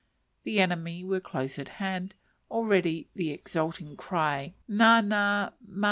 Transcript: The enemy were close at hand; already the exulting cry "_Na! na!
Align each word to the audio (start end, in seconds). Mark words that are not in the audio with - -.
The 0.45 0.59
enemy 0.59 1.03
were 1.03 1.19
close 1.19 1.59
at 1.59 1.69
hand; 1.77 2.15
already 2.49 3.09
the 3.13 3.29
exulting 3.29 3.95
cry 3.95 4.55
"_Na! 4.67 5.05
na! 5.05 5.51